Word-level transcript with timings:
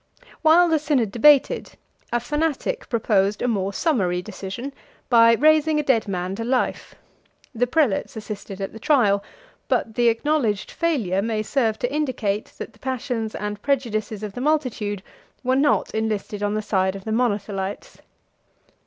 While 0.41 0.67
the 0.67 0.79
synod 0.79 1.11
debated, 1.11 1.73
a 2.11 2.19
fanatic 2.19 2.89
proposed 2.89 3.39
a 3.43 3.47
more 3.47 3.71
summary 3.71 4.23
decision, 4.23 4.73
by 5.11 5.33
raising 5.35 5.79
a 5.79 5.83
dead 5.83 6.07
man 6.07 6.33
to 6.37 6.43
life: 6.43 6.95
the 7.53 7.67
prelates 7.67 8.17
assisted 8.17 8.59
at 8.61 8.73
the 8.73 8.79
trial; 8.79 9.23
but 9.67 9.93
the 9.93 10.07
acknowledged 10.07 10.71
failure 10.71 11.21
may 11.21 11.43
serve 11.43 11.77
to 11.77 11.93
indicate, 11.93 12.45
that 12.57 12.73
the 12.73 12.79
passions 12.79 13.35
and 13.35 13.61
prejudices 13.61 14.23
of 14.23 14.33
the 14.33 14.41
multitude 14.41 15.03
were 15.43 15.55
not 15.55 15.93
enlisted 15.93 16.41
on 16.41 16.55
the 16.55 16.63
side 16.63 16.95
of 16.95 17.05
the 17.05 17.11
Monothelites. 17.11 17.97